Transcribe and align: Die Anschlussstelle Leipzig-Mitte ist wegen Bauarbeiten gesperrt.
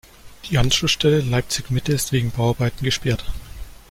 Die 0.49 0.57
Anschlussstelle 0.57 1.21
Leipzig-Mitte 1.21 1.93
ist 1.93 2.11
wegen 2.11 2.31
Bauarbeiten 2.31 2.83
gesperrt. 2.83 3.23